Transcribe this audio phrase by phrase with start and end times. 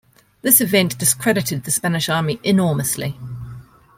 [0.41, 3.19] This event discredited the Spanish army enormously.